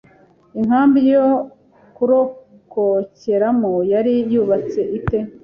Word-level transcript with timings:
Inkambi 0.59 0.99
yo 1.13 1.25
kurokokeramo 1.95 3.73
yari 3.91 4.13
yubatse 4.31 4.79
ite? 4.97 5.17